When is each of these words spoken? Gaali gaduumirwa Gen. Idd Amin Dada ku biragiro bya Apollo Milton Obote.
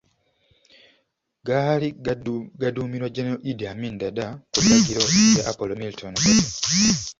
Gaali 1.47 1.87
gaduumirwa 2.61 3.09
Gen. 3.15 3.27
Idd 3.49 3.61
Amin 3.71 3.93
Dada 4.01 4.25
ku 4.51 4.57
biragiro 4.63 5.01
bya 5.31 5.43
Apollo 5.51 5.73
Milton 5.81 6.13
Obote. 6.13 6.45